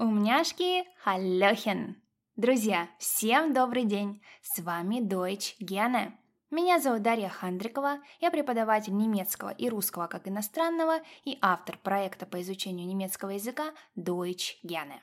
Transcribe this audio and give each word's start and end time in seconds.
Умняшки, 0.00 0.88
халлёхен! 1.04 2.02
Друзья, 2.34 2.88
всем 2.98 3.52
добрый 3.52 3.84
день! 3.84 4.22
С 4.40 4.62
вами 4.62 4.98
Deutsch 4.98 5.56
Gerne. 5.60 6.12
Меня 6.50 6.80
зовут 6.80 7.02
Дарья 7.02 7.28
Хандрикова, 7.28 7.98
я 8.18 8.30
преподаватель 8.30 8.96
немецкого 8.96 9.50
и 9.50 9.68
русского 9.68 10.06
как 10.06 10.26
иностранного 10.26 11.00
и 11.24 11.36
автор 11.42 11.76
проекта 11.76 12.24
по 12.24 12.40
изучению 12.40 12.86
немецкого 12.86 13.32
языка 13.32 13.74
Deutsch 13.94 14.56
Gerne. 14.64 15.00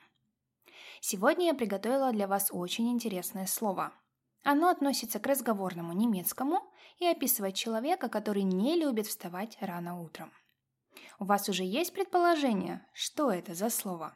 Сегодня 1.00 1.45
я 1.45 1.54
приготовила 1.54 2.11
для 2.11 2.27
вас 2.27 2.48
очень 2.50 2.89
интересное 2.91 3.45
слово. 3.45 3.93
Оно 4.43 4.68
относится 4.68 5.20
к 5.20 5.27
разговорному 5.27 5.93
немецкому 5.93 6.64
и 6.98 7.05
описывает 7.05 7.54
человека, 7.54 8.09
который 8.09 8.41
не 8.41 8.75
любит 8.75 9.05
вставать 9.05 9.59
рано 9.61 10.02
утром. 10.02 10.34
У 11.20 11.25
вас 11.25 11.50
уже 11.50 11.64
есть 11.64 11.93
предположение, 11.93 12.84
что 12.93 13.29
это 13.29 13.54
за 13.54 13.70
слово? 13.70 14.16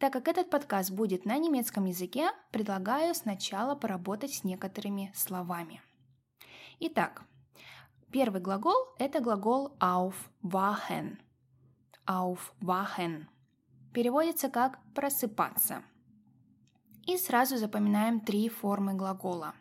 Так 0.00 0.14
как 0.14 0.28
этот 0.28 0.48
подкаст 0.48 0.90
будет 0.92 1.26
на 1.26 1.36
немецком 1.36 1.84
языке, 1.84 2.30
предлагаю 2.52 3.14
сначала 3.14 3.74
поработать 3.74 4.32
с 4.32 4.44
некоторыми 4.44 5.12
словами. 5.14 5.82
Итак, 6.78 7.22
первый 8.10 8.40
глагол– 8.40 8.78
это 8.98 9.20
глагол 9.20 9.76
aufwachen. 9.78 11.18
Aufwachen. 12.06 13.26
Переводится 13.92 14.48
как 14.48 14.78
«просыпаться». 14.94 15.82
И 17.06 17.18
сразу 17.18 17.58
запоминаем 17.58 18.20
три 18.22 18.48
формы 18.48 18.94
глагола. 18.94 19.54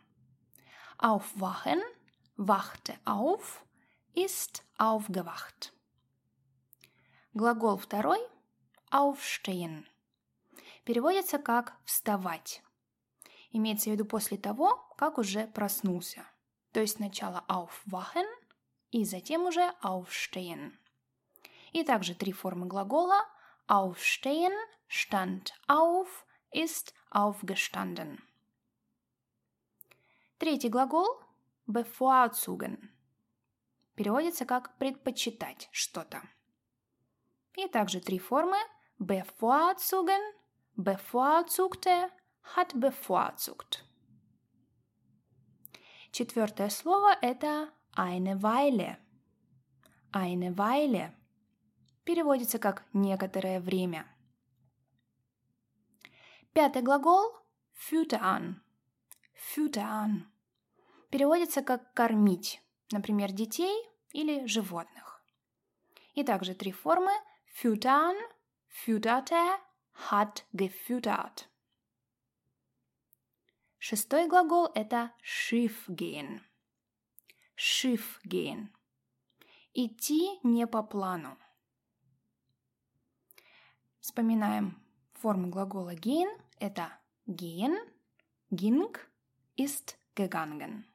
Aufwachen– 0.98 1.81
wachte 2.38 2.98
auf, 3.06 3.62
ist 4.16 4.64
aufgewacht. 4.78 5.73
Глагол 7.34 7.78
второй– 7.78 8.22
aufstehen– 8.90 9.86
переводится 10.90 11.38
как 11.38 11.78
«вставать». 11.86 12.64
Имеется 13.52 13.92
в 13.92 13.94
виду 13.94 14.06
после 14.06 14.40
того, 14.40 14.76
как 14.98 15.20
уже 15.20 15.46
проснулся. 15.46 16.26
То 16.72 16.80
есть 16.80 16.96
сначала 16.96 17.46
aufwachen 17.48 18.26
и 18.90 19.06
затем 19.06 19.46
уже 19.46 19.72
aufstehen. 19.84 20.72
И 21.73 21.84
также 21.84 22.16
три 22.16 22.31
формы 22.31 22.66
глагола 22.66 23.23
aufstehen, 23.68 24.52
stand 24.90 25.52
auf, 25.68 26.08
ist 26.52 26.96
aufgestanden. 27.12 28.24
Третий 30.40 30.70
глагол 30.70 31.22
bevorzugen 31.68 32.90
переводится 33.94 34.48
как 34.48 34.76
предпочитать 34.80 35.70
что-то. 35.72 36.24
И 37.53 37.68
также 37.68 38.00
три 38.00 38.18
формы 38.18 38.58
bevorzugen, 38.98 40.34
bevorzugte 40.80 42.09
hat 42.55 42.73
bevorzugt. 42.80 43.85
Четвертое 46.11 46.69
слово– 46.69 47.17
это 47.22 47.72
eine 47.95 48.41
Weile. 48.41 48.97
Eine 50.11 50.55
Weile 50.55 51.13
переводится 52.03 52.57
как 52.59 52.85
«некоторое 52.94 53.59
время». 53.59 54.05
Пятый 56.53 56.81
глагол– 56.81 57.38
füttern. 57.73 58.61
Füttern 59.35 60.25
переводится 61.11 61.61
как 61.61 61.94
«кормить», 61.94 62.61
например, 62.91 63.31
детей 63.31 63.88
или 64.13 64.45
животных. 64.47 65.22
И 66.16 66.23
также 66.23 66.55
три 66.55 66.72
формы– 66.72 67.11
füttern, 67.53 68.16
fütterte 68.67 69.59
hat 70.08 70.45
gefüttert. 70.53 71.50
Шестой 73.78 74.28
глагол– 74.28 74.72
это 74.75 75.11
Schiff 75.23 75.88
gehen. 75.88 76.41
Schiff 77.56 78.19
gehen. 78.24 78.69
Идти 79.74 80.40
не 80.44 80.66
по 80.68 80.84
плану. 80.84 81.38
Вспоминаем 84.00 84.81
форму 85.13 85.50
глагола 85.50 85.96
gehen– 85.96 86.29
это 86.59 86.91
gehen, 87.28 87.78
ging, 88.50 88.97
ist 89.56 89.97
gegangen. 90.16 90.85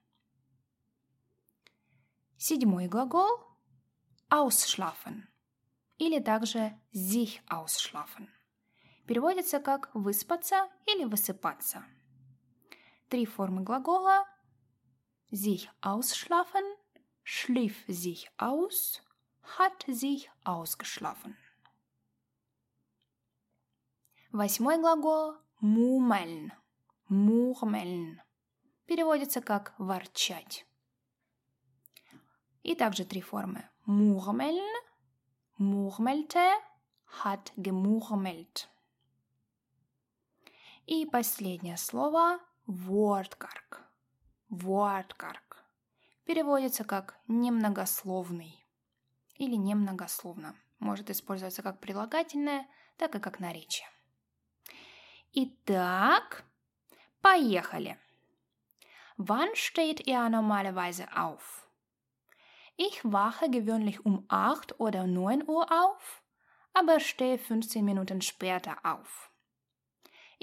Седьмой 2.37 2.89
глагол– 2.89 3.41
ausschlafen 4.31 5.29
или 5.99 6.19
также 6.21 6.79
sich 6.93 7.41
ausschlafen– 7.49 8.29
переводится 9.07 9.61
как 9.61 9.91
«выспаться» 9.95 10.69
или 10.87 11.05
«высыпаться». 11.05 11.85
Три 13.09 13.27
формы 13.27 13.63
глагола. 13.63 14.27
Sich 15.31 15.71
ausschlafen, 15.81 16.65
schlief 17.23 17.85
sich 17.89 18.31
aus, 18.39 19.03
hat 19.41 19.85
sich 19.87 20.31
ausgeschlafen. 20.45 21.37
Восьмой 24.33 24.79
глагол. 24.79 25.37
Мумельн, 25.61 26.53
мурмельн 27.09 28.21
переводится 28.87 29.41
как 29.41 29.75
ворчать. 29.79 30.67
И 32.63 32.75
также 32.75 33.05
три 33.05 33.23
формы. 33.23 33.69
Мурмельн, 33.87 34.75
murmelte, 35.57 36.51
hat 37.07 37.53
gemurmelt. 37.57 38.69
И 40.87 41.07
последнее 41.07 41.79
слово 41.79 42.41
«wortkarg». 42.67 43.81
«Wortkarg» 44.51 45.57
переводится 46.27 46.85
как 46.85 47.19
«немногословный» 47.27 48.63
или 49.37 49.55
«немногословно». 49.55 50.55
Может 50.81 51.09
использоваться 51.09 51.63
как 51.63 51.81
прилагательное, 51.81 52.67
так 52.99 53.15
и 53.15 53.19
как 53.19 53.41
наречие. 53.41 53.89
Итак, 55.33 56.45
поехали. 57.23 57.99
Wann 59.17 59.55
steht 59.55 60.07
ihr 60.07 60.29
normalerweise 60.29 61.07
auf? 61.17 61.67
Ich 62.77 63.03
wache 63.05 63.49
gewöhnlich 63.49 64.05
um 64.05 64.27
8 64.29 64.79
oder 64.79 65.07
9 65.07 65.49
Uhr 65.49 65.67
auf, 65.73 66.23
aber 66.75 67.01
stehe 67.01 67.39
15 67.39 67.83
Minuten 67.83 68.21
später 68.21 68.77
auf. 68.83 69.31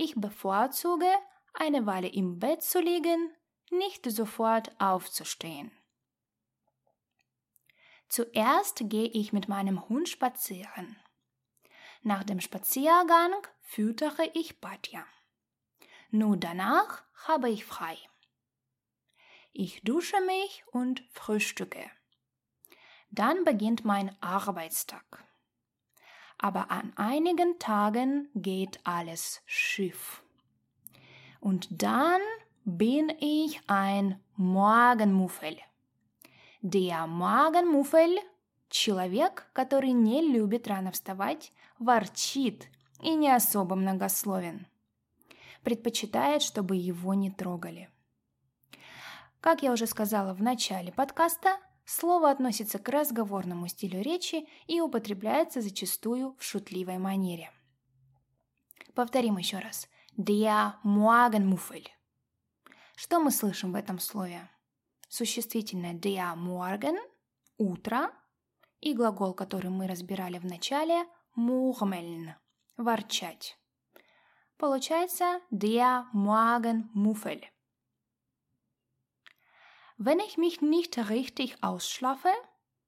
Ich 0.03 0.15
bevorzuge, 0.15 1.13
eine 1.53 1.85
Weile 1.85 2.07
im 2.07 2.39
Bett 2.39 2.63
zu 2.63 2.79
liegen, 2.79 3.35
nicht 3.69 4.03
sofort 4.09 4.71
aufzustehen. 4.81 5.71
Zuerst 8.09 8.81
gehe 8.85 9.09
ich 9.09 9.31
mit 9.31 9.47
meinem 9.47 9.87
Hund 9.89 10.09
spazieren. 10.09 10.99
Nach 12.01 12.23
dem 12.23 12.39
Spaziergang 12.39 13.31
füttere 13.61 14.27
ich 14.33 14.59
Batja. 14.59 15.05
Nur 16.09 16.35
danach 16.35 17.03
habe 17.27 17.51
ich 17.51 17.63
frei. 17.63 17.95
Ich 19.51 19.83
dusche 19.83 20.19
mich 20.21 20.63
und 20.71 21.03
frühstücke. 21.11 21.91
Dann 23.11 23.43
beginnt 23.43 23.85
mein 23.85 24.19
Arbeitstag 24.19 25.30
aber 26.41 26.71
an 26.71 26.91
einigen 26.95 27.59
Tagen 27.59 28.27
geht 28.33 28.79
alles 28.83 29.41
schief. 29.45 30.23
Und 31.39 31.67
dann 31.81 32.21
bin 32.65 33.09
ich 33.19 33.61
ein 33.67 34.19
Morgenmuffel. 34.35 35.57
Der 36.61 37.07
Morgenmuffel– 37.07 38.17
человек, 38.69 39.47
который 39.53 39.91
не 39.91 40.21
любит 40.21 40.67
рано 40.67 40.91
вставать, 40.91 41.51
ворчит 41.77 42.67
и 43.01 43.13
не 43.13 43.29
особо 43.29 43.75
многословен. 43.75 44.67
Предпочитает, 45.63 46.41
чтобы 46.41 46.75
его 46.75 47.13
не 47.13 47.29
трогали. 47.29 47.89
Как 49.41 49.63
я 49.63 49.71
уже 49.71 49.85
сказала 49.87 50.33
в 50.33 50.41
начале 50.41 50.91
подкаста, 50.91 51.57
Слово 51.93 52.31
относится 52.31 52.79
к 52.79 52.87
разговорному 52.87 53.67
стилю 53.67 54.01
речи 54.01 54.47
и 54.65 54.79
употребляется 54.79 55.59
зачастую 55.59 56.37
в 56.39 56.43
шутливой 56.43 56.99
манере. 56.99 57.51
Повторим 58.95 59.37
еще 59.37 59.59
раз. 59.59 59.89
Der 60.17 60.75
Morgenmuffel. 60.85 61.85
Что 62.95 63.19
мы 63.19 63.29
слышим 63.29 63.73
в 63.73 63.75
этом 63.75 63.99
слове? 63.99 64.49
Существительное 65.09 65.93
der 65.93 66.33
Morgen– 66.37 66.95
утро, 67.57 68.13
и 68.79 68.93
глагол, 68.93 69.33
который 69.33 69.69
мы 69.69 69.85
разбирали 69.85 70.39
в 70.39 70.45
начале– 70.45 71.05
murmeln– 71.37 72.35
ворчать. 72.77 73.57
Получается 74.57 75.41
der 75.51 76.05
Morgenmuffel– 76.13 77.41
wenn 80.03 80.19
ich 80.19 80.37
mich 80.37 80.61
nicht 80.61 80.97
richtig 81.09 81.61
ausschlafe, 81.61 82.31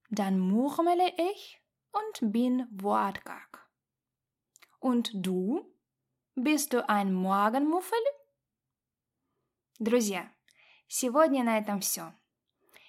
dann 0.10 0.40
murmele 0.40 1.14
ich 1.18 1.62
und 1.92 2.32
bin 2.34 2.68
wortkarg. 2.72 3.70
Und 4.80 5.12
du? 5.14 5.64
Bist 6.34 6.74
du 6.74 6.90
ein 6.90 7.14
Morgenmuffel? 7.14 8.00
Друзья, 9.78 10.32
сегодня 10.88 11.44
на 11.44 11.60
этом 11.60 11.82
все. 11.82 12.16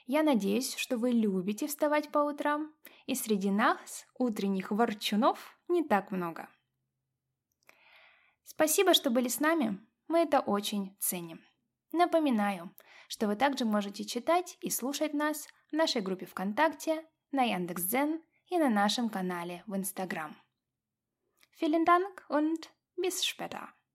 Я 0.06 0.22
надеюсь, 0.22 0.74
что 0.76 0.96
вы 0.96 1.10
любите 1.10 1.66
вставать 1.66 2.10
по 2.10 2.20
утрам, 2.20 2.72
и 3.04 3.14
среди 3.14 3.50
нас, 3.50 4.06
утренних 4.18 4.70
ворчунов, 4.70 5.58
не 5.68 5.84
так 5.84 6.10
много. 6.10 6.48
Спасибо, 8.44 8.94
что 8.94 9.10
были 9.10 9.28
с 9.28 9.40
нами, 9.40 9.78
мы 10.08 10.20
это 10.20 10.40
очень 10.40 10.96
ценим. 10.98 11.44
Напоминаю, 11.94 12.74
что 13.06 13.28
вы 13.28 13.36
также 13.36 13.64
можете 13.64 14.04
читать 14.04 14.58
и 14.60 14.68
слушать 14.68 15.14
нас 15.14 15.46
в 15.70 15.74
нашей 15.74 16.02
группе 16.02 16.26
ВКонтакте, 16.26 17.08
на 17.30 17.44
Яндекс.Дзен 17.44 18.20
и 18.48 18.58
на 18.58 18.68
нашем 18.68 19.08
канале 19.08 19.62
в 19.68 19.76
Инстаграм. 19.76 20.34
Vielen 21.60 21.84
Dank 21.84 22.24
und 22.28 22.68
bis 22.96 23.24
später. 23.24 23.68